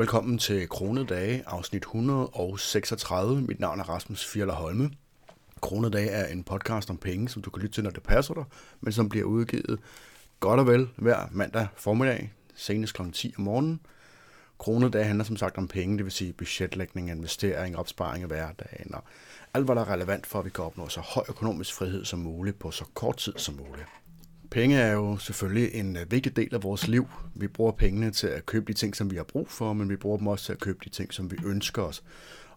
[0.00, 3.40] Velkommen til Kronedage, afsnit 136.
[3.40, 4.90] Mit navn er Rasmus Fjeller Holme.
[5.60, 8.44] Kronedage er en podcast om penge, som du kan lytte til, når det passer dig,
[8.80, 9.80] men som bliver udgivet
[10.40, 13.02] godt og vel hver mandag formiddag, senest kl.
[13.12, 13.80] 10 om morgenen.
[14.58, 19.04] Kronedage handler som sagt om penge, det vil sige budgetlægning, investering, opsparing i hverdagen og
[19.54, 22.18] alt, hvad der er relevant for, at vi kan opnå så høj økonomisk frihed som
[22.18, 23.86] muligt på så kort tid som muligt.
[24.50, 27.06] Penge er jo selvfølgelig en øh, vigtig del af vores liv.
[27.34, 29.96] Vi bruger pengene til at købe de ting, som vi har brug for, men vi
[29.96, 32.02] bruger dem også til at købe de ting, som vi ønsker os.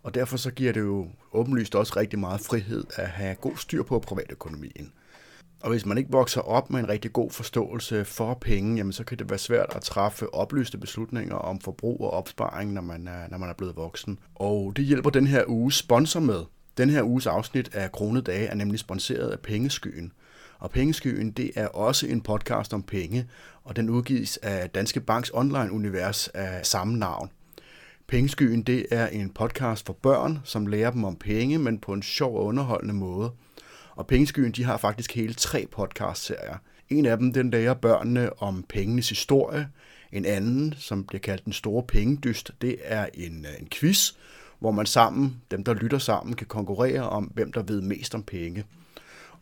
[0.03, 3.83] Og derfor så giver det jo åbenlyst også rigtig meget frihed at have god styr
[3.83, 4.91] på privatøkonomien.
[5.61, 9.03] Og hvis man ikke vokser op med en rigtig god forståelse for penge, jamen så
[9.03, 13.29] kan det være svært at træffe oplyste beslutninger om forbrug og opsparing, når man er,
[13.31, 14.19] når man er blevet voksen.
[14.35, 16.43] Og det hjælper den her uge sponsor med.
[16.77, 20.11] Den her uges afsnit af Kronedage er nemlig sponsoreret af Pengeskyen.
[20.59, 23.27] Og Pengeskyen, det er også en podcast om penge,
[23.63, 27.29] og den udgives af Danske Banks online-univers af samme navn.
[28.07, 32.03] Pengeskyen, det er en podcast for børn, som lærer dem om penge, men på en
[32.03, 33.31] sjov og underholdende måde.
[33.95, 36.57] Og Pengeskyen, de har faktisk hele tre podcastserier.
[36.89, 39.67] En af dem, den lærer børnene om pengenes historie.
[40.11, 44.11] En anden, som bliver kaldt den store pengedyst, det er en, øh, en quiz,
[44.59, 48.23] hvor man sammen, dem der lytter sammen, kan konkurrere om, hvem der ved mest om
[48.23, 48.63] penge.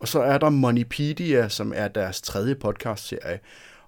[0.02, 3.40] Og så er der Moneypedia, som er deres tredje podcast-serie.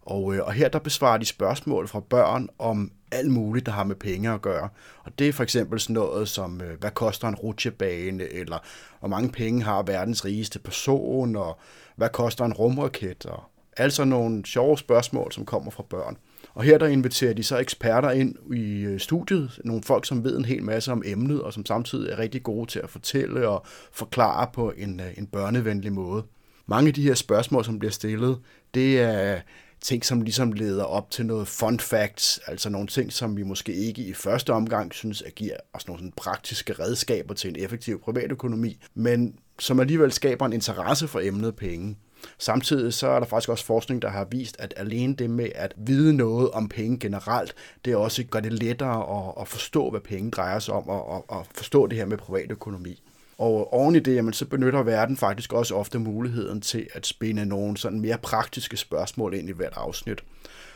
[0.01, 3.83] Og, øh, og her der besvarer de spørgsmål fra børn om alt muligt, der har
[3.83, 4.69] med penge at gøre.
[5.03, 8.57] Og det er for eksempel sådan noget som, øh, hvad koster en rutsjebane, eller
[8.99, 11.59] hvor mange penge har verdens rigeste person, og
[11.95, 13.43] hvad koster en rumraket, og
[13.77, 16.17] altså nogle sjove spørgsmål, som kommer fra børn.
[16.53, 20.37] Og her der inviterer de så eksperter ind i øh, studiet, nogle folk, som ved
[20.37, 23.65] en hel masse om emnet, og som samtidig er rigtig gode til at fortælle og
[23.91, 26.23] forklare på en, øh, en børnevenlig måde.
[26.65, 28.39] Mange af de her spørgsmål, som bliver stillet,
[28.73, 29.41] det er
[29.83, 33.73] ting, som ligesom leder op til noget fun facts, altså nogle ting, som vi måske
[33.73, 38.01] ikke i første omgang synes at giver os nogle sådan praktiske redskaber til en effektiv
[38.01, 41.97] privatøkonomi, men som alligevel skaber en interesse for emnet penge.
[42.37, 45.73] Samtidig så er der faktisk også forskning, der har vist, at alene det med at
[45.77, 50.31] vide noget om penge generelt, det også gør det lettere at, at forstå, hvad penge
[50.31, 53.01] drejer sig om, og, og, og forstå det her med privatøkonomi.
[53.37, 57.45] Og oven i det, jamen, så benytter verden faktisk også ofte muligheden til at spænde
[57.45, 60.23] nogle sådan mere praktiske spørgsmål ind i hvert afsnit.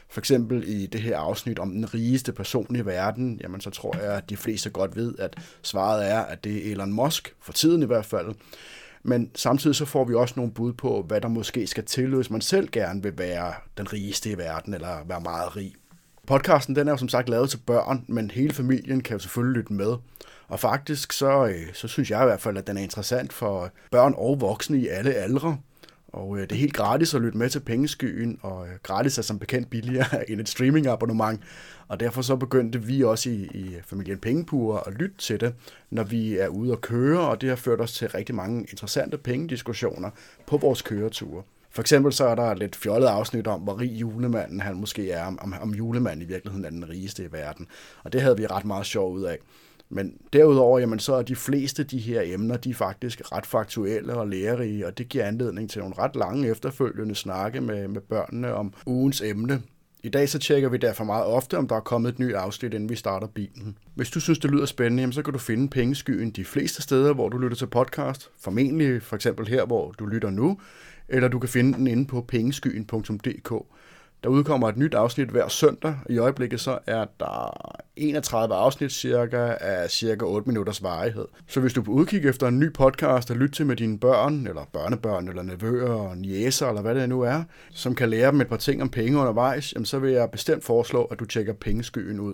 [0.10, 3.98] For eksempel i det her afsnit om den rigeste person i verden, jamen så tror
[3.98, 7.54] jeg, at de fleste godt ved, at svaret er, at det er Elon Musk, for
[7.54, 8.36] tiden i hvert fald.
[9.04, 12.30] Men samtidig så får vi også nogle bud på, hvad der måske skal til, hvis
[12.30, 15.74] man selv gerne vil være den rigeste i verden, eller være meget rig.
[16.28, 19.58] Podcasten den er jo som sagt lavet til børn, men hele familien kan jo selvfølgelig
[19.58, 19.96] lytte med.
[20.48, 23.72] Og faktisk så, øh, så synes jeg i hvert fald, at den er interessant for
[23.92, 25.58] børn og voksne i alle aldre.
[26.18, 29.22] Og øh, det er helt gratis at lytte med til Pengeskyen, og øh, gratis er
[29.22, 31.42] som bekendt billigere end et streamingabonnement.
[31.88, 35.54] Og derfor så begyndte vi også i, i familien Pengepure at lytte til det,
[35.90, 39.18] når vi er ude at køre, og det har ført os til rigtig mange interessante
[39.18, 40.10] pengediskussioner
[40.48, 41.44] på vores køreture.
[41.70, 45.12] For eksempel så er der et lidt fjollet afsnit om, hvor rig julemanden han måske
[45.12, 47.68] er, om, om julemanden i virkeligheden er den rigeste i verden.
[48.04, 49.38] Og det havde vi ret meget sjov ud af.
[49.90, 53.46] Men derudover, jamen, så er de fleste af de her emner, de er faktisk ret
[53.46, 58.02] faktuelle og lærerige, og det giver anledning til nogle ret lange efterfølgende snakke med, med
[58.02, 59.62] børnene om ugens emne.
[60.04, 62.74] I dag så tjekker vi derfor meget ofte, om der er kommet et nyt afsnit,
[62.74, 63.78] inden vi starter bilen.
[63.96, 67.14] Hvis du synes, det lyder spændende, jamen, så kan du finde Pengeskyen de fleste steder,
[67.14, 68.30] hvor du lytter til podcast.
[68.40, 70.60] Formentlig for eksempel her, hvor du lytter nu,
[71.10, 73.50] eller du kan finde den inde på pengeskyen.dk.
[74.24, 75.96] Der udkommer et nyt afsnit hver søndag.
[76.10, 81.26] I øjeblikket så er der 31 afsnit cirka af cirka 8 minutters varighed.
[81.48, 84.00] Så hvis du er på udkig efter en ny podcast at lytte til med dine
[84.00, 88.32] børn, eller børnebørn, eller nevøer og niæser, eller hvad det nu er, som kan lære
[88.32, 91.26] dem et par ting om penge undervejs, jamen så vil jeg bestemt foreslå, at du
[91.26, 92.34] tjekker pengeskyen ud.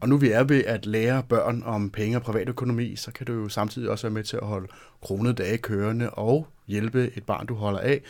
[0.00, 3.32] Og nu vi er ved at lære børn om penge og privatøkonomi, så kan du
[3.32, 4.68] jo samtidig også være med til at holde
[5.02, 8.02] kronede dage kørende og hjælpe et barn, du holder af,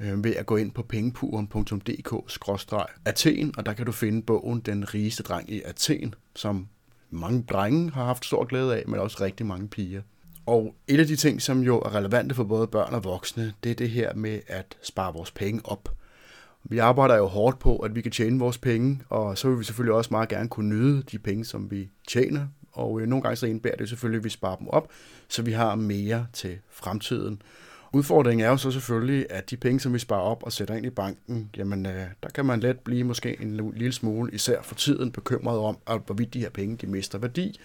[0.00, 5.22] øh, ved at gå ind på pengepuren.dk-athen, og der kan du finde bogen Den rigeste
[5.22, 6.68] dreng i Athen, som
[7.10, 10.02] mange drenge har haft stor glæde af, men også rigtig mange piger.
[10.46, 13.70] Og et af de ting, som jo er relevante for både børn og voksne, det
[13.70, 15.88] er det her med at spare vores penge op.
[16.64, 19.64] Vi arbejder jo hårdt på, at vi kan tjene vores penge, og så vil vi
[19.64, 22.46] selvfølgelig også meget gerne kunne nyde de penge, som vi tjener.
[22.72, 24.88] Og øh, nogle gange så indbærer det selvfølgelig, at vi sparer dem op,
[25.28, 27.42] så vi har mere til fremtiden.
[27.94, 30.86] Udfordringen er jo så selvfølgelig, at de penge, som vi sparer op og sætter ind
[30.86, 34.74] i banken, jamen øh, der kan man let blive måske en lille smule, især for
[34.74, 37.60] tiden, bekymret om, at hvorvidt de her penge de mister værdi.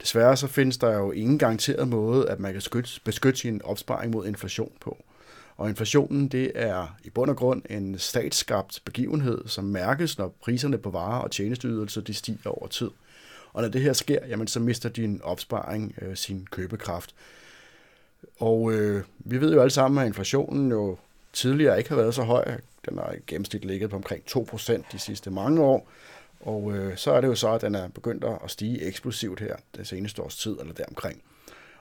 [0.00, 4.12] Desværre så findes der jo ingen garanteret måde, at man kan beskytte, beskytte sin opsparing
[4.12, 5.04] mod inflation på.
[5.56, 10.78] Og inflationen, det er i bund og grund en statsskabt begivenhed, som mærkes, når priserne
[10.78, 12.90] på varer og tjenesteydelser de stiger over tid.
[13.52, 17.14] Og når det her sker, jamen, så mister din opsparing øh, sin købekraft.
[18.38, 20.96] Og øh, vi ved jo alle sammen, at inflationen jo
[21.32, 22.44] tidligere ikke har været så høj.
[22.88, 25.88] Den har i gennemsnit ligget på omkring 2% de sidste mange år.
[26.40, 29.56] Og øh, så er det jo så, at den er begyndt at stige eksplosivt her
[29.76, 31.22] det seneste års tid, eller deromkring.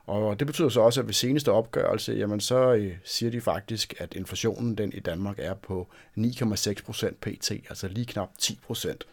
[0.08, 3.94] Og det betyder så også, at ved seneste opgørelse, jamen så øh, siger de faktisk,
[3.98, 5.88] at inflationen den i Danmark er på
[6.18, 9.08] 9,6 procent pt, altså lige knap 10 procent.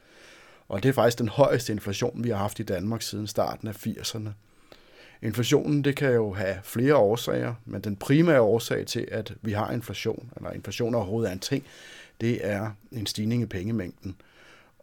[0.68, 3.86] Og det er faktisk den højeste inflation, vi har haft i Danmark siden starten af
[3.86, 4.28] 80'erne.
[5.24, 9.70] Inflationen det kan jo have flere årsager, men den primære årsag til, at vi har
[9.70, 11.64] inflation, eller inflation overhovedet er en ting,
[12.20, 14.16] det er en stigning i pengemængden.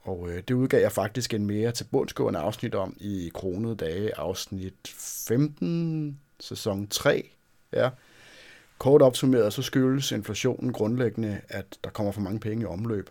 [0.02, 4.18] Og øh, det udgav jeg faktisk en mere til bundsgående afsnit om i Kronede Dage,
[4.18, 4.96] afsnit
[5.28, 7.30] 15, sæson 3.
[7.74, 7.90] Ja.
[8.78, 13.10] Kort opsummeret, så skyldes inflationen grundlæggende, at der kommer for mange penge i omløb.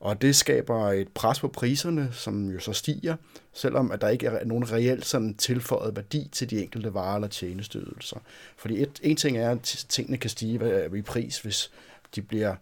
[0.00, 3.16] Og det skaber et pres på priserne, som jo så stiger,
[3.52, 7.28] selvom at der ikke er nogen reelt sådan tilføjet værdi til de enkelte varer eller
[7.28, 8.16] tjenesteydelser.
[8.56, 11.70] Fordi et, en ting er, at tingene kan stige i pris, hvis
[12.14, 12.54] de bliver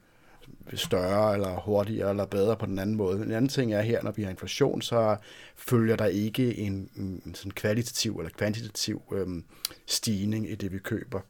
[0.75, 3.23] større eller hurtigere eller bedre på den anden måde.
[3.23, 5.17] En anden ting er her, når vi har inflation, så
[5.57, 9.45] følger der ikke en, en sådan kvalitativ eller kvantitativ øhm,
[9.87, 11.21] stigning i det, vi køber.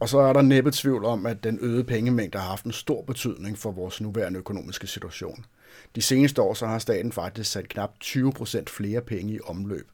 [0.00, 3.02] Og så er der næppe tvivl om, at den øgede pengemængde har haft en stor
[3.02, 5.44] betydning for vores nuværende økonomiske situation.
[5.96, 9.88] De seneste år så har staten faktisk sat knap 20 procent flere penge i omløb.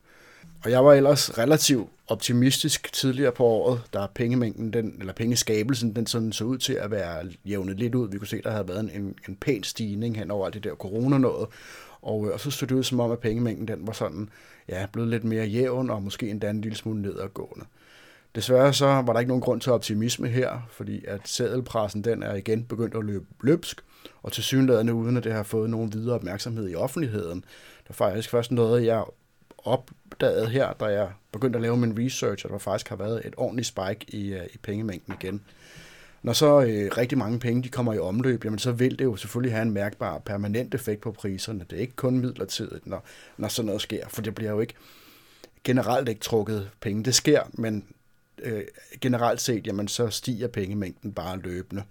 [0.64, 6.06] Og jeg var ellers relativt optimistisk tidligere på året, da pengemængden, den, eller pengeskabelsen, den
[6.06, 8.10] sådan så ud til at være jævnet lidt ud.
[8.10, 10.74] Vi kunne se, der havde været en, en pæn stigning hen over alt det der
[10.74, 11.48] corona noget.
[12.02, 14.28] Og, øh, og så stod det ud som om, at pengemængden den var sådan,
[14.68, 17.64] ja, blevet lidt mere jævn, og måske endda en lille smule nedadgående.
[18.34, 22.34] Desværre så var der ikke nogen grund til optimisme her, fordi at sædelpressen den er
[22.34, 23.80] igen begyndt at løbe løbsk,
[24.22, 27.44] og til synlædende uden at det har fået nogen videre opmærksomhed i offentligheden.
[27.84, 29.04] Der er faktisk først noget, jeg
[29.58, 33.34] opdaget her, da jeg begyndte at lave min research, at der faktisk har været et
[33.36, 35.42] ordentligt spike i, øh, i pengemængden igen.
[36.22, 39.16] Når så øh, rigtig mange penge de kommer i omløb, jamen så vil det jo
[39.16, 41.64] selvfølgelig have en mærkbar permanent effekt på priserne.
[41.70, 43.04] Det er ikke kun midlertidigt, når,
[43.36, 44.74] når sådan noget sker, for det bliver jo ikke
[45.64, 47.04] generelt ikke trukket penge.
[47.04, 47.84] Det sker, men
[48.42, 48.64] øh,
[49.00, 51.82] generelt set, jamen så stiger pengemængden bare løbende.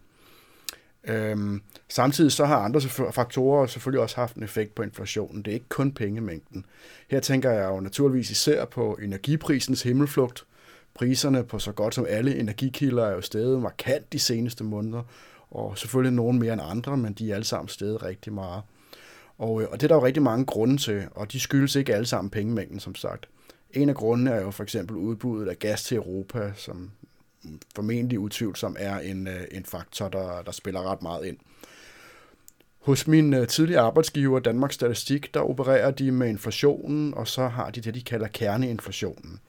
[1.07, 2.81] Øhm, samtidig så har andre
[3.11, 5.41] faktorer selvfølgelig også haft en effekt på inflationen.
[5.41, 6.65] Det er ikke kun pengemængden.
[7.09, 10.45] Her tænker jeg jo naturligvis især på energiprisens himmelflugt.
[10.93, 15.03] Priserne på så godt som alle energikilder er jo steget markant de seneste måneder,
[15.51, 18.61] og selvfølgelig nogen mere end andre, men de er alle sammen steget rigtig meget.
[19.37, 21.95] Og, øh, og det er der jo rigtig mange grunde til, og de skyldes ikke
[21.95, 23.29] alle sammen pengemængden, som sagt.
[23.75, 26.91] En af grundene er jo for eksempel udbuddet af gas til Europa, som
[27.75, 31.37] formentlig utvivlsomt er en, øh, en faktor, der, der spiller ret meget ind.
[32.79, 37.69] Hos min øh, tidligere arbejdsgiver, Danmarks Statistik, der opererer de med inflationen, og så har
[37.69, 39.39] de det, de kalder kerneinflationen.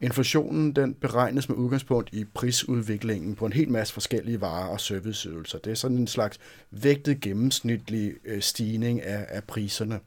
[0.00, 5.58] Inflationen den beregnes med udgangspunkt i prisudviklingen på en hel masse forskellige varer og serviceydelser.
[5.58, 6.38] Det er sådan en slags
[6.70, 10.00] vægtet gennemsnitlig øh, stigning af, af priserne.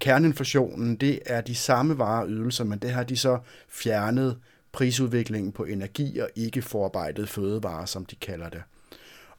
[0.00, 4.38] Kerneinflationen, det er de samme varer og ydelser, men det har de så fjernet
[4.72, 8.62] prisudviklingen på energi og ikke forarbejdet fødevarer, som de kalder det.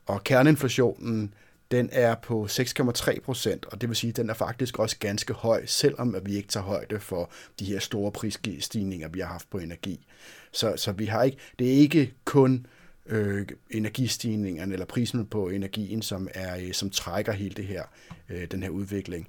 [0.05, 1.33] Og kerneinflationen,
[1.71, 5.33] den er på 6,3 procent, og det vil sige, at den er faktisk også ganske
[5.33, 9.49] høj, selvom at vi ikke tager højde for de her store prisstigninger, vi har haft
[9.49, 10.05] på energi.
[10.51, 12.65] Så, så vi har ikke, det er ikke kun
[13.05, 17.83] øh, energistigningerne eller prisen på energien, som er øh, som trækker hele det her,
[18.29, 19.27] øh, den her udvikling.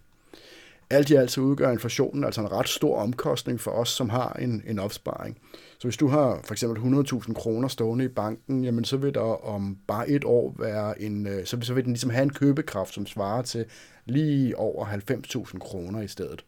[0.91, 4.33] Alt i alt så udgør inflationen altså en ret stor omkostning for os, som har
[4.33, 5.39] en, en opsparing.
[5.79, 9.45] Så hvis du har for eksempel 100.000 kroner stående i banken, jamen så vil der
[9.45, 12.95] om bare et år være en, øh, så, så vil den ligesom have en købekraft,
[12.95, 13.65] som svarer til
[14.07, 16.45] lige over 90.000 kroner i stedet.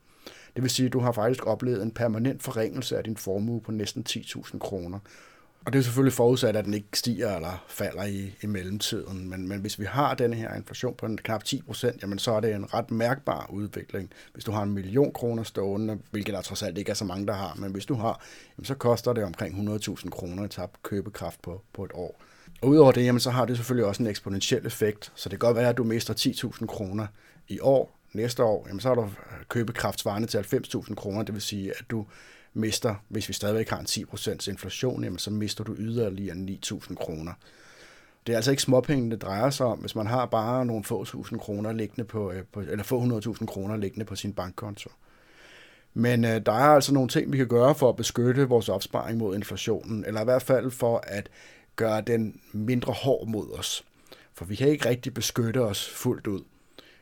[0.55, 3.73] Det vil sige, at du har faktisk oplevet en permanent forringelse af din formue på
[3.73, 4.99] næsten 10.000 kroner.
[5.65, 9.31] Og det er selvfølgelig forudsat, at den ikke stiger eller falder i, i mellemtiden.
[9.31, 12.33] Men, men hvis vi har den her inflation på en knap 10 procent, jamen så
[12.33, 14.11] er det en ret mærkbar udvikling.
[14.33, 17.27] Hvis du har en million kroner stående, hvilket der trods alt ikke er så mange,
[17.27, 18.23] der har, men hvis du har,
[18.59, 22.23] jamen så koster det omkring 100.000 kroner i tabt købekraft på, på et år.
[22.63, 25.13] Og udover det, jamen så har det selvfølgelig også en eksponentiel effekt.
[25.15, 27.07] Så det kan godt være, at du mister 10.000 kroner
[27.49, 27.99] i år.
[28.13, 29.11] Næste år, jamen så har du
[29.49, 31.23] købekraft svarende til 90.000 kroner.
[31.23, 32.07] Det vil sige, at du
[32.55, 37.33] mister, hvis vi stadigvæk har en 10% inflation, jamen så mister du yderligere 9.000 kroner.
[38.27, 41.05] Det er altså ikke småpenge, det drejer sig om, hvis man har bare nogle få
[41.05, 44.91] tusind kroner liggende på, øh, på eller få 100.000 kroner liggende på sin bankkonto.
[45.95, 49.19] Men øh, der er altså nogle ting, vi kan gøre for at beskytte vores opsparing
[49.19, 51.29] mod inflationen, eller i hvert fald for at
[51.77, 53.85] gøre den mindre hård mod os.
[54.35, 56.41] For vi kan ikke rigtig beskytte os fuldt ud.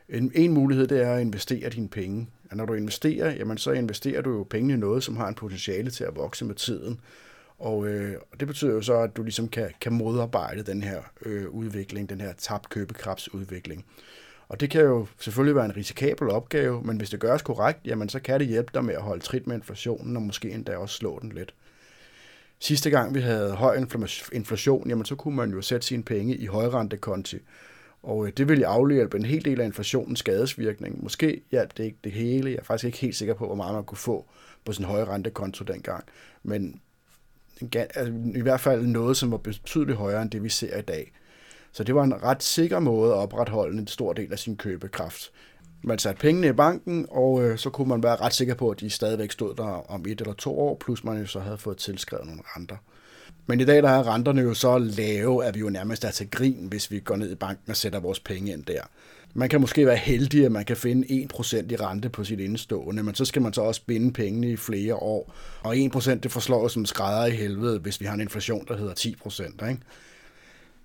[0.09, 2.27] En, en mulighed det er at investere dine penge.
[2.51, 5.35] Og når du investerer, jamen så investerer du jo penge i noget, som har en
[5.35, 6.99] potentiale til at vokse med tiden.
[7.59, 11.49] Og øh, det betyder jo så, at du ligesom kan, kan modarbejde den her øh,
[11.49, 13.85] udvikling, den her tabt købekraftsudvikling.
[14.47, 18.09] Og det kan jo selvfølgelig være en risikabel opgave, men hvis det gøres korrekt, jamen
[18.09, 20.95] så kan det hjælpe dig med at holde trit med inflationen, og måske endda også
[20.95, 21.53] slå den lidt.
[22.59, 23.85] Sidste gang vi havde høj
[24.33, 27.37] inflation, jamen så kunne man jo sætte sine penge i højrentekonti,
[28.03, 31.03] og øh, det vil afhjælpe en hel del af inflationens skadesvirkning.
[31.03, 32.49] Måske hjalp det ikke det hele.
[32.49, 34.25] Jeg er faktisk ikke helt sikker på, hvor meget man kunne få
[34.65, 36.03] på sin høje rentekonto dengang.
[36.43, 36.81] Men
[37.73, 41.11] altså, i hvert fald noget, som var betydeligt højere end det, vi ser i dag.
[41.71, 45.31] Så det var en ret sikker måde at opretholde en stor del af sin købekraft.
[45.83, 48.79] Man satte pengene i banken, og øh, så kunne man være ret sikker på, at
[48.79, 51.77] de stadigvæk stod der om et eller to år, plus man jo så havde fået
[51.77, 52.75] tilskrevet nogle renter.
[53.47, 56.29] Men i dag der er renterne jo så lave, at vi jo nærmest er til
[56.29, 58.81] grin, hvis vi går ned i banken og sætter vores penge ind der.
[59.33, 63.03] Man kan måske være heldig, at man kan finde 1% i rente på sit indstående,
[63.03, 65.33] men så skal man så også binde pengene i flere år.
[65.63, 68.93] Og 1% det forslår som skrædder i helvede, hvis vi har en inflation, der hedder
[68.93, 69.69] 10%.
[69.69, 69.81] Ikke?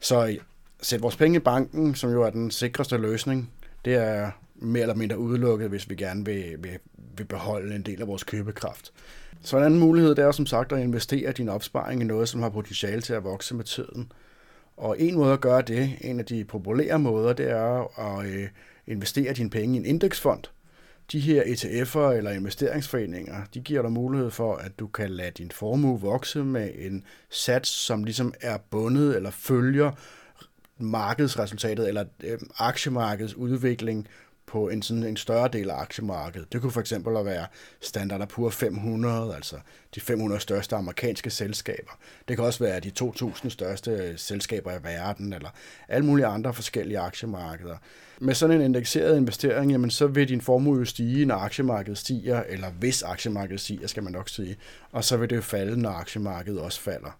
[0.00, 0.36] Så øh,
[0.82, 3.50] sæt vores penge i banken, som jo er den sikreste løsning,
[3.84, 6.78] det er mere eller mindre udelukket, hvis vi gerne vil, vil,
[7.16, 8.92] vil beholde en del af vores købekraft.
[9.42, 12.42] Så en anden mulighed, det er som sagt at investere din opsparing i noget, som
[12.42, 14.12] har potentiale til at vokse med tiden.
[14.76, 18.48] Og en måde at gøre det, en af de populære måder, det er at øh,
[18.86, 20.42] investere dine penge i en indeksfond.
[21.12, 25.50] De her ETF'er eller investeringsforeninger, de giver dig mulighed for, at du kan lade din
[25.50, 29.92] formue vokse med en sats, som ligesom er bundet eller følger
[30.78, 34.08] markedsresultatet eller øh, aktiemarkedets udvikling
[34.46, 36.52] på en, sådan en større del af aktiemarkedet.
[36.52, 37.46] Det kunne for eksempel være
[37.80, 39.56] Standard Poor 500, altså
[39.94, 41.98] de 500 største amerikanske selskaber.
[42.28, 45.48] Det kan også være de 2.000 største selskaber i verden, eller
[45.88, 47.76] alle mulige andre forskellige aktiemarkeder.
[48.20, 52.70] Med sådan en indekseret investering, jamen, så vil din formue stige, når aktiemarkedet stiger, eller
[52.70, 54.56] hvis aktiemarkedet stiger, skal man nok sige,
[54.92, 57.18] og så vil det falde, når aktiemarkedet også falder.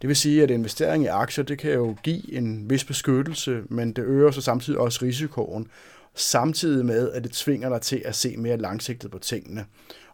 [0.00, 3.92] Det vil sige, at investering i aktier, det kan jo give en vis beskyttelse, men
[3.92, 5.66] det øger så samtidig også risikoen,
[6.14, 9.64] samtidig med, at det tvinger dig til at se mere langsigtet på tingene.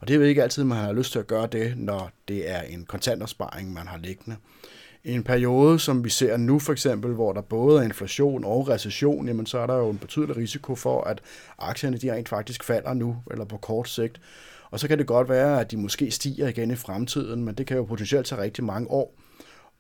[0.01, 2.51] Og det er jo ikke altid, man har lyst til at gøre det, når det
[2.51, 4.37] er en kontantersparing, man har liggende.
[5.05, 8.69] I en periode, som vi ser nu for eksempel, hvor der både er inflation og
[8.69, 11.21] recession, jamen så er der jo en betydelig risiko for, at
[11.59, 14.21] aktierne de rent faktisk falder nu, eller på kort sigt.
[14.71, 17.67] Og så kan det godt være, at de måske stiger igen i fremtiden, men det
[17.67, 19.15] kan jo potentielt tage rigtig mange år.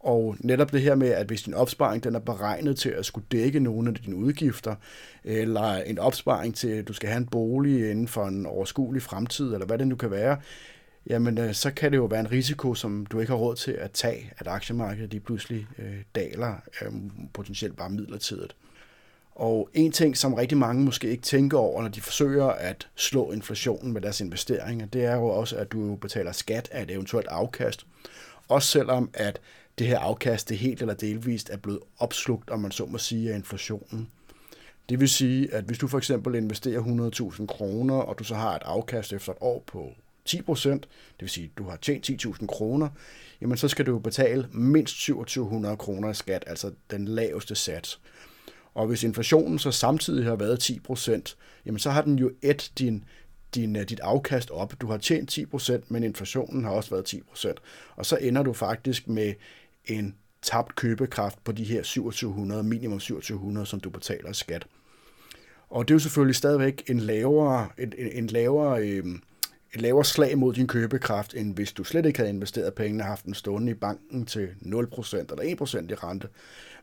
[0.00, 3.26] Og netop det her med, at hvis din opsparing den er beregnet til at skulle
[3.32, 4.74] dække nogle af dine udgifter,
[5.24, 9.52] eller en opsparing til, at du skal have en bolig inden for en overskuelig fremtid,
[9.52, 10.36] eller hvad det nu kan være,
[11.06, 13.72] jamen øh, så kan det jo være en risiko, som du ikke har råd til
[13.72, 16.92] at tage, at aktiemarkedet lige pludselig øh, daler, øh,
[17.34, 18.56] potentielt bare midlertidigt.
[19.36, 23.32] Og en ting, som rigtig mange måske ikke tænker over, når de forsøger at slå
[23.32, 27.28] inflationen med deres investeringer, det er jo også, at du betaler skat af et eventuelt
[27.28, 27.86] afkast.
[28.48, 29.40] Også selvom at
[29.78, 33.32] det her afkast det helt eller delvist er blevet opslugt, om man så må sige,
[33.32, 34.08] af inflationen.
[34.88, 36.80] Det vil sige, at hvis du for eksempel investerer
[37.38, 39.90] 100.000 kroner, og du så har et afkast efter et år på
[40.24, 42.88] 10 procent, det vil sige, at du har tjent 10.000 kroner,
[43.40, 48.00] jamen så skal du betale mindst 2700 kroner i skat, altså den laveste sats.
[48.74, 52.72] Og hvis inflationen så samtidig har været 10 procent, jamen så har den jo et
[52.78, 53.04] din,
[53.54, 54.74] din, øh, dit afkast op.
[54.80, 57.58] Du har tjent 10 procent, men inflationen har også været 10 procent.
[57.96, 59.34] Og så ender du faktisk med
[59.86, 64.66] en tabt købekraft på de her 2700, minimum 2700, som du betaler skat.
[65.70, 69.04] Og det er jo selvfølgelig stadigvæk en lavere, en, en lavere, øh,
[69.74, 73.06] en lavere slag mod din købekraft, end hvis du slet ikke havde investeret pengene og
[73.06, 75.56] haft den stående i banken til 0% eller
[75.88, 76.28] 1% i rente.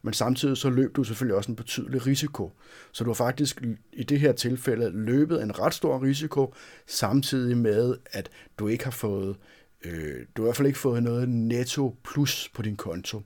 [0.01, 2.51] Men samtidig så løb du selvfølgelig også en betydelig risiko.
[2.91, 3.61] Så du har faktisk
[3.93, 6.53] i det her tilfælde løbet en ret stor risiko,
[6.87, 8.29] samtidig med, at
[8.59, 9.37] du ikke har fået
[9.85, 13.21] Øh, du har i hvert fald ikke fået noget netto plus på din konto.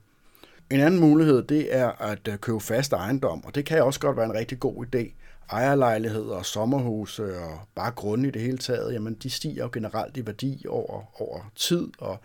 [0.69, 4.17] En anden mulighed, det er at øh, købe fast ejendom, og det kan også godt
[4.17, 5.13] være en rigtig god idé.
[5.51, 10.25] Ejerlejligheder, sommerhuse og bare grunde i det hele taget, jamen de stiger jo generelt i
[10.25, 12.19] værdi over, over tid, og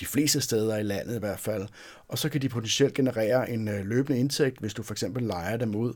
[0.00, 1.66] de fleste steder i landet i hvert fald.
[2.08, 5.56] Og så kan de potentielt generere en øh, løbende indtægt, hvis du for eksempel lejer
[5.56, 5.94] dem ud.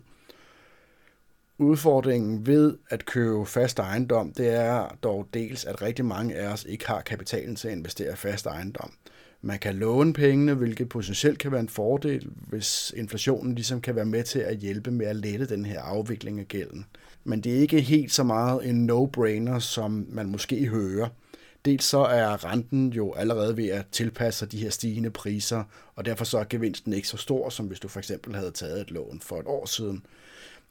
[1.60, 6.64] Udfordringen ved at købe fast ejendom, det er dog dels, at rigtig mange af os
[6.68, 8.92] ikke har kapitalen til at investere i fast ejendom.
[9.42, 14.04] Man kan låne pengene, hvilket potentielt kan være en fordel, hvis inflationen ligesom kan være
[14.04, 16.86] med til at hjælpe med at lette den her afvikling af gælden.
[17.24, 21.08] Men det er ikke helt så meget en no-brainer, som man måske hører.
[21.64, 25.64] Dels så er renten jo allerede ved at tilpasse sig de her stigende priser,
[25.96, 28.80] og derfor så er gevinsten ikke så stor, som hvis du for eksempel havde taget
[28.80, 30.02] et lån for et år siden.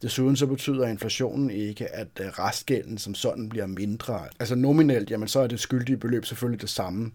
[0.01, 4.21] Desuden så betyder inflationen ikke, at øh, restgælden som sådan bliver mindre.
[4.39, 7.11] Altså nominelt, jamen så er det skyldige beløb selvfølgelig det samme.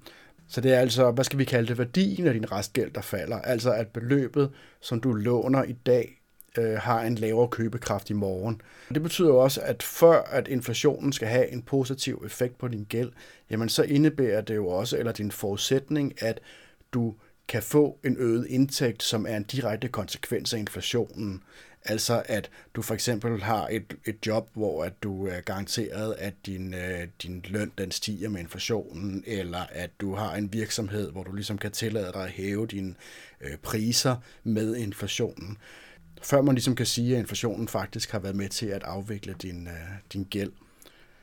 [0.49, 3.39] Så det er altså, hvad skal vi kalde det, værdien af din restgæld, der falder.
[3.39, 4.51] Altså at beløbet,
[4.81, 6.21] som du låner i dag,
[6.59, 8.61] øh, har en lavere købekraft i morgen.
[8.95, 12.85] Det betyder jo også, at før at inflationen skal have en positiv effekt på din
[12.89, 13.13] gæld,
[13.51, 16.41] jamen så indebærer det jo også, eller din forudsætning, at
[16.93, 17.15] du
[17.49, 21.43] kan få en øget indtægt, som er en direkte konsekvens af inflationen.
[21.85, 26.35] Altså at du for eksempel har et, et job, hvor at du er garanteret, at
[26.47, 31.23] din, øh, din løn den stiger med inflationen, eller at du har en virksomhed, hvor
[31.23, 32.95] du ligesom kan tillade dig at hæve dine
[33.41, 35.59] øh, priser med inflationen.
[36.23, 39.67] Før man ligesom kan sige, at inflationen faktisk har været med til at afvikle din,
[39.67, 39.73] øh,
[40.13, 40.53] din gæld.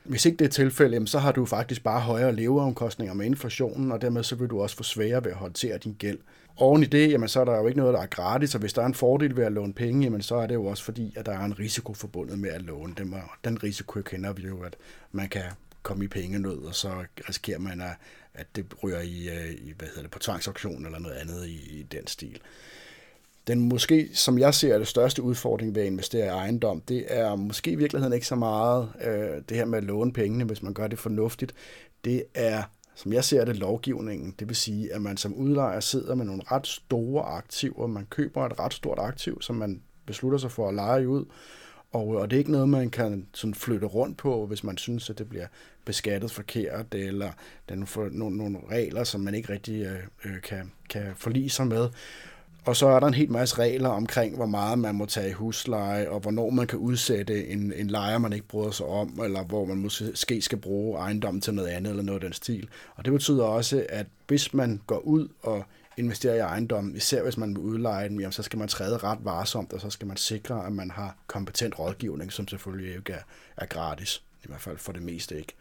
[0.04, 4.02] Hvis ikke det er tilfældet, så har du faktisk bare højere leveomkostninger med inflationen, og
[4.02, 6.18] dermed så vil du også få sværere ved at håndtere din gæld.
[6.56, 8.72] Oven i det, jamen, så er der jo ikke noget, der er gratis, og hvis
[8.72, 11.14] der er en fordel ved at låne penge, jamen, så er det jo også fordi,
[11.16, 14.42] at der er en risiko forbundet med at låne dem, og den risiko kender vi
[14.42, 14.76] jo, at
[15.12, 15.42] man kan
[15.82, 17.96] komme i pengenød, og så risikerer man, at,
[18.34, 21.78] at det ryger i, øh, i hvad hedder det, på tvangsauktion eller noget andet i,
[21.78, 22.40] i den stil.
[23.46, 27.34] Den måske, som jeg ser, det største udfordring ved at investere i ejendom, det er
[27.34, 30.74] måske i virkeligheden ikke så meget øh, det her med at låne pengene, hvis man
[30.74, 31.54] gør det fornuftigt.
[32.04, 32.62] Det er
[32.94, 34.34] som jeg ser det, lovgivningen.
[34.38, 37.86] Det vil sige, at man som udlejer sidder med nogle ret store aktiver.
[37.86, 41.24] Man køber et ret stort aktiv, som man beslutter sig for at lege ud.
[41.92, 45.10] Og, og det er ikke noget, man kan sådan flytte rundt på, hvis man synes,
[45.10, 45.46] at det bliver
[45.84, 47.30] beskattet forkert, eller
[47.68, 51.66] der er nogle, nogle regler, som man ikke rigtig øh, øh kan, kan forlige sig
[51.66, 51.88] med.
[52.64, 55.32] Og så er der en helt masse regler omkring, hvor meget man må tage i
[55.32, 59.44] husleje, og hvornår man kan udsætte en, en lejer, man ikke bryder sig om, eller
[59.44, 62.68] hvor man måske skal bruge ejendommen til noget andet, eller noget af den stil.
[62.96, 65.64] Og det betyder også, at hvis man går ud og
[65.96, 69.18] investerer i ejendommen, især hvis man vil udleje den, jamen, så skal man træde ret
[69.22, 73.22] varsomt, og så skal man sikre, at man har kompetent rådgivning, som selvfølgelig ikke er,
[73.56, 75.54] er gratis, i hvert fald for det meste ikke.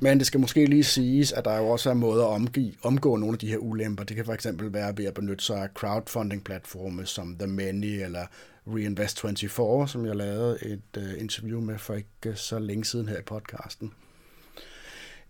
[0.00, 3.16] Men det skal måske lige siges, at der jo også er måder at omgive, omgå
[3.16, 4.04] nogle af de her ulemper.
[4.04, 8.26] Det kan for eksempel være ved at benytte sig af crowdfunding-platforme som The Many eller
[8.66, 13.22] Reinvest24, som jeg lavede et uh, interview med for ikke så længe siden her i
[13.22, 13.92] podcasten.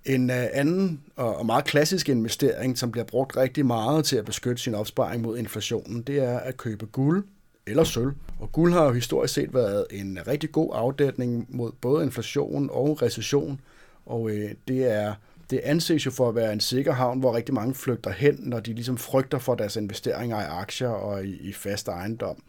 [0.05, 4.25] En øh, anden og, og meget klassisk investering, som bliver brugt rigtig meget til at
[4.25, 7.25] beskytte sin opsparing mod inflationen, det er at købe guld
[7.67, 8.13] eller sølv.
[8.41, 13.03] Og guld har jo historisk set været en rigtig god afdækning mod både inflation og
[13.03, 13.61] recession–
[14.07, 15.15] og øh, det er
[15.51, 18.61] det anses jo for at være en sikker havn, hvor rigtig mange flygter hen, når
[18.61, 22.43] de ligesom frygter for deres investeringer i aktier og i, i fast ejendom.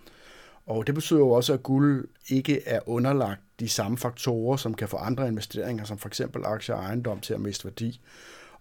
[0.66, 4.88] Og det betyder jo også, at guld ikke er underlagt de samme faktorer, som kan
[4.88, 8.00] få andre investeringer, som for eksempel aktier og ejendom til at miste værdi.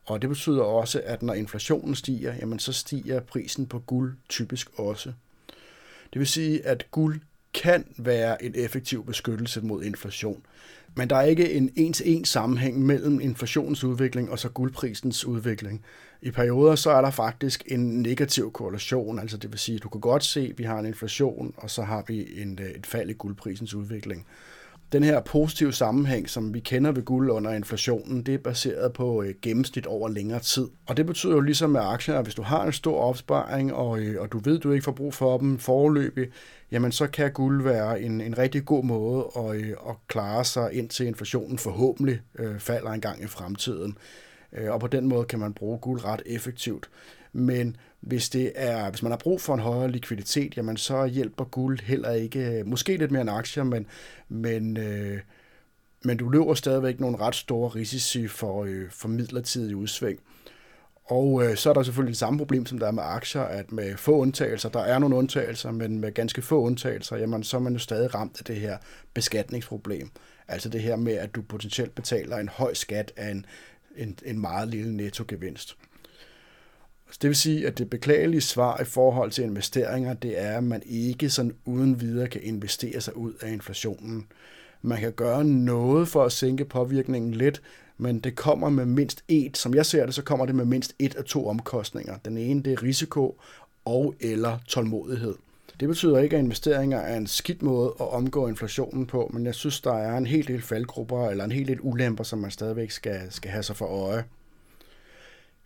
[0.07, 4.71] Og det betyder også, at når inflationen stiger, jamen så stiger prisen på guld typisk
[4.79, 5.13] også.
[6.13, 7.21] Det vil sige, at guld
[7.55, 10.43] kan være en effektiv beskyttelse mod inflation.
[10.97, 15.85] Men der er ikke en en-til-en sammenhæng mellem inflationens udvikling og så guldprisens udvikling.
[16.23, 19.89] I perioder så er der faktisk en negativ korrelation, altså det vil sige, at du
[19.89, 22.87] kan godt se, at vi har en inflation, og så har vi en, øh, et
[22.87, 24.27] fald i guldprisens udvikling.
[24.93, 29.23] Den her positive sammenhæng, som vi kender ved guld under inflationen, det er baseret på
[29.23, 30.69] øh, gennemsnit over længere tid.
[30.87, 33.99] Og det betyder jo ligesom med aktier, at hvis du har en stor opsparing, og,
[33.99, 36.29] øh, og du ved, du ikke får brug for dem foreløbig,
[36.71, 40.73] jamen så kan guld være en, en rigtig god måde at, øh, at klare sig
[40.73, 43.99] indtil inflationen forhåbentlig øh, falder en gang i fremtiden.
[44.53, 46.91] Øh, og på den måde kan man bruge guld ret effektivt.
[47.33, 51.45] Men hvis, det er, hvis man har brug for en højere likviditet, jamen så hjælper
[51.45, 53.87] guld heller ikke, måske lidt mere end aktier, men,
[54.29, 55.21] men, øh,
[56.05, 60.19] men du løber stadigvæk nogle ret store risici for, øh, for midlertidig udsving.
[61.05, 63.73] Og øh, så er der selvfølgelig det samme problem, som der er med aktier, at
[63.73, 67.61] med få undtagelser, der er nogle undtagelser, men med ganske få undtagelser, jamen så er
[67.61, 68.79] man jo stadig ramt af det her
[69.15, 70.11] beskatningsproblem.
[70.49, 73.47] Altså det her med, at du potentielt betaler en høj skat af en,
[73.97, 75.77] en, en meget lille nettogevinst.
[77.23, 80.83] Det vil sige, at det beklagelige svar i forhold til investeringer, det er, at man
[80.87, 84.27] ikke sådan uden videre kan investere sig ud af inflationen.
[84.83, 87.63] Man kan gøre noget for at sænke påvirkningen lidt,
[87.99, 90.95] men det kommer med mindst et, som jeg ser det, så kommer det med mindst
[90.99, 92.17] et af to omkostninger.
[92.25, 93.41] Den ene, det er risiko
[93.85, 95.35] og eller tålmodighed.
[95.81, 99.55] Det betyder ikke, at investeringer er en skidt måde at omgå inflationen på, men jeg
[99.55, 102.91] synes, der er en hel del faldgrupper eller en hel del ulemper, som man stadigvæk
[102.91, 104.25] skal, skal have sig for øje.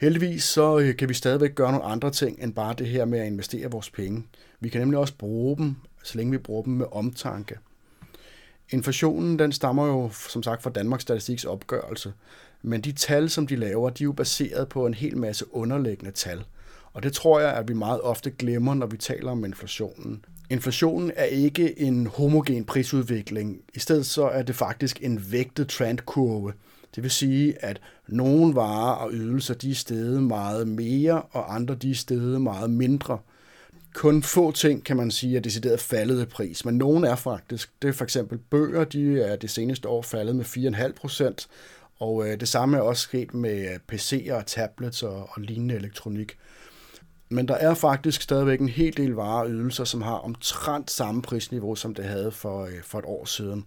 [0.01, 3.19] Heldigvis så øh, kan vi stadigvæk gøre nogle andre ting, end bare det her med
[3.19, 4.27] at investere vores penge.
[4.61, 7.59] Vi kan nemlig også bruge dem, så længe vi bruger dem med omtanke.
[8.71, 12.13] Inflationen den stammer jo som sagt fra Danmarks Statistiks opgørelse,
[12.63, 16.11] men de tal, som de laver, de er jo baseret på en hel masse underliggende
[16.11, 16.45] tal.
[16.93, 20.25] Og det tror jeg, at vi meget ofte glemmer, når vi taler om inflationen.
[20.51, 23.61] Inflationen er ikke en homogen prisudvikling.
[23.75, 26.53] I stedet så er det faktisk en vægtet trendkurve.
[26.94, 31.74] Det vil sige, at nogle varer og ydelser de er steget meget mere, og andre
[31.74, 33.18] de er steget meget mindre.
[33.94, 37.72] Kun få ting, kan man sige, er decideret faldet i pris, men nogle er faktisk.
[37.83, 41.48] Det er for eksempel bøger, de er det seneste år faldet med 4,5 procent,
[41.98, 45.74] og øh, det samme er også sket med øh, PC'er, og tablets og, og lignende
[45.74, 46.37] elektronik.
[47.29, 51.22] Men der er faktisk stadigvæk en hel del varer og ydelser, som har omtrent samme
[51.22, 53.64] prisniveau, som det havde for, øh, for et år siden.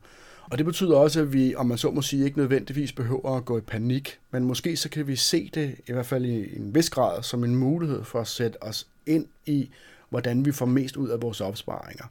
[0.52, 3.46] Og det betyder også, at vi, om man så må sige, ikke nødvendigvis behøver at
[3.46, 6.76] gå i panik, men måske så kan vi se det, i hvert fald i en
[6.76, 9.70] vis grad, som en mulighed for at sætte os ind i,
[10.10, 12.06] hvordan vi får mest ud af vores opsparinger.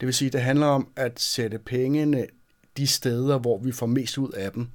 [0.00, 2.26] Det vil sige, at det handler om at sætte pengene
[2.76, 4.66] de steder, hvor vi får mest ud af dem.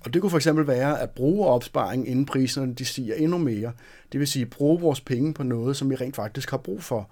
[0.00, 3.72] Og det kunne for eksempel være at bruge opsparing, inden priserne de stiger endnu mere.
[4.12, 7.10] Det vil sige, bruge vores penge på noget, som vi rent faktisk har brug for.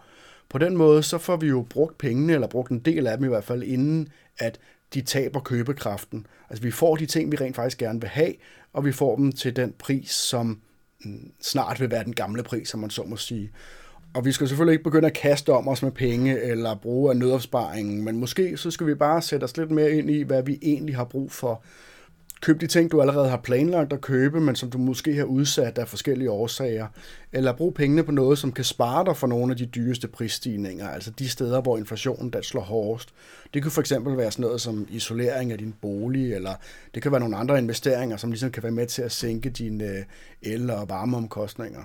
[0.48, 3.24] På den måde, så får vi jo brugt pengene, eller brugt en del af dem
[3.24, 4.08] i hvert fald, inden
[4.38, 4.58] at
[4.94, 6.26] de taber købekraften.
[6.50, 8.34] Altså vi får de ting, vi rent faktisk gerne vil have,
[8.72, 10.60] og vi får dem til den pris, som
[11.04, 13.50] mm, snart vil være den gamle pris, som man så må sige.
[14.14, 17.16] Og vi skal selvfølgelig ikke begynde at kaste om os med penge eller bruge af
[17.16, 20.58] nødopsparingen, men måske så skal vi bare sætte os lidt mere ind i, hvad vi
[20.62, 21.64] egentlig har brug for.
[22.42, 25.78] Køb de ting, du allerede har planlagt at købe, men som du måske har udsat
[25.78, 26.86] af forskellige årsager.
[27.32, 30.88] Eller brug pengene på noget, som kan spare dig for nogle af de dyreste prisstigninger,
[30.88, 33.08] altså de steder, hvor inflationen der slår hårdest.
[33.54, 36.54] Det kunne for eksempel være sådan noget som isolering af din bolig, eller
[36.94, 40.04] det kan være nogle andre investeringer, som ligesom kan være med til at sænke dine
[40.42, 41.84] el- og varmeomkostninger.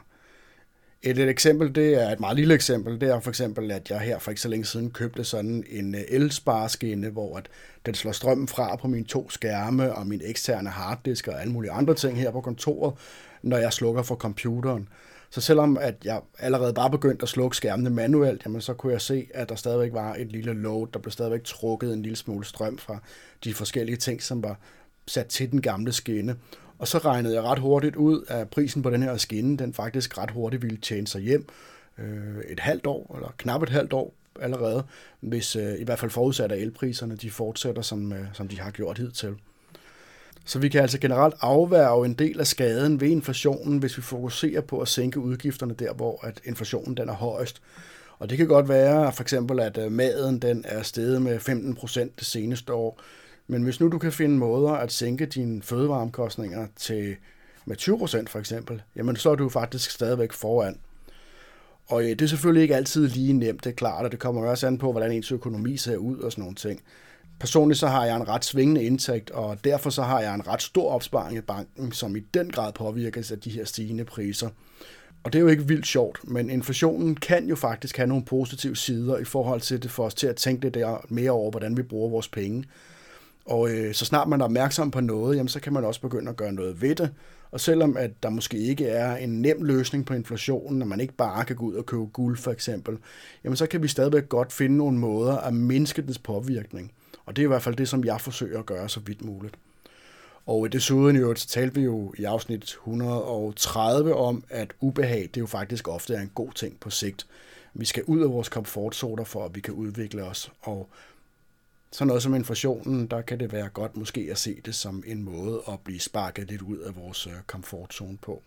[1.04, 4.00] Et, et eksempel, det er et meget lille eksempel, det er for eksempel, at jeg
[4.00, 7.50] her for ikke så længe siden købte sådan en øh, elspareskinne, hvor at
[7.86, 11.72] den slår strømmen fra på mine to skærme og min eksterne harddisk og alle mulige
[11.72, 12.94] andre ting her på kontoret,
[13.42, 14.90] når jeg slukker for computeren.
[15.30, 19.02] Så selvom at jeg allerede bare begyndte at slukke skærmene manuelt, jamen så kunne jeg
[19.02, 22.46] se, at der stadigvæk var et lille load, der blev stadigvæk trukket en lille smule
[22.46, 23.00] strøm fra
[23.44, 24.60] de forskellige ting, som var
[25.08, 26.36] sat til den gamle skinne.
[26.80, 30.18] Og så regnede jeg ret hurtigt ud, at prisen på den her skinne, den faktisk
[30.18, 31.48] ret hurtigt ville tjene sig hjem
[31.98, 34.84] øh, et halvt år, eller knap et halvt år allerede,
[35.20, 38.72] hvis øh, i hvert fald forudsat at elpriserne de fortsætter, som, øh, som de har
[38.72, 39.36] gjort hidtil.
[40.46, 44.62] Så vi kan altså generelt afværge en del af skaden ved inflationen, hvis vi fokuserer
[44.62, 47.62] på at sænke udgifterne der, hvor at inflationen den er højest.
[48.20, 52.00] Og det kan godt være for eksempel, at øh, maden den er steget med 15%
[52.00, 53.02] det seneste år,
[53.48, 57.16] men hvis nu du kan finde måder at sænke dine fødevareomkostninger til
[57.66, 60.80] med 20% for eksempel, jamen så er du faktisk stadigvæk foran.
[61.88, 64.48] Og øh, det er selvfølgelig ikke altid lige nemt, det er klart, og det kommer
[64.48, 66.82] også an på, hvordan ens økonomi ser ud og sådan nogle ting.
[67.40, 70.62] Personligt så har jeg en ret svingende indtægt, og derfor så har jeg en ret
[70.62, 74.50] stor opsparing i banken, som i den grad påvirkes af de her stigende priser.
[75.24, 78.76] Og det er jo ikke vildt sjovt, men inflationen kan jo faktisk have nogle positive
[78.76, 80.78] sider i forhold til det for os til at tænke lidt
[81.10, 82.64] mere over, hvordan vi bruger vores penge.
[83.48, 86.30] Og øh, så snart man er opmærksom på noget, jamen, så kan man også begynde
[86.30, 87.14] at gøre noget ved det.
[87.52, 91.14] Og selvom at der måske ikke er en nem løsning på inflationen, når man ikke
[91.14, 92.98] bare kan gå ud og købe guld for eksempel,
[93.44, 96.92] jamen så kan vi stadigvæk godt finde nogle måder at mindske dens påvirkning.
[97.26, 99.56] Og det er i hvert fald det, som jeg forsøger at gøre så vidt muligt.
[100.46, 105.42] Og øh, desuden jo, så talte vi jo i afsnit 130 om, at ubehag, det
[105.42, 107.28] jo faktisk ofte er en god ting på sigt.
[107.74, 110.52] Vi skal ud af vores komfortzoner for, at vi kan udvikle os.
[110.62, 110.90] Og
[111.98, 115.24] sådan noget som inflationen, der kan det være godt måske at se det som en
[115.24, 118.44] måde at blive sparket lidt ud af vores øh, komfortzone på.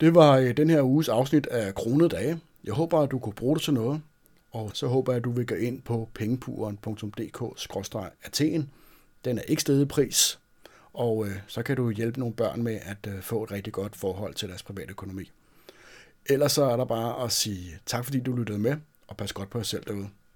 [0.00, 2.40] Det var øh, den her uges afsnit af Kronede Dage.
[2.64, 4.02] Jeg håber, at du kunne bruge det til noget,
[4.52, 8.70] og så håber jeg, at du vil gå ind på pengepuren.dk-athen.
[9.24, 10.38] Den er ikke stedet pris,
[10.92, 14.34] og øh, så kan du hjælpe nogle børn med at få et rigtig godt forhold
[14.34, 15.30] til deres private økonomi.
[16.26, 18.76] Ellers så er der bare at sige tak, fordi du lyttede med,
[19.08, 20.08] og pas godt på jer selv derude.